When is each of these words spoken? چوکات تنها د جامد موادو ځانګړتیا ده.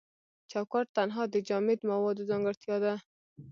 چوکات 0.51 0.87
تنها 0.97 1.23
د 1.29 1.35
جامد 1.47 1.79
موادو 1.91 2.27
ځانګړتیا 2.29 2.75
ده. 2.83 2.93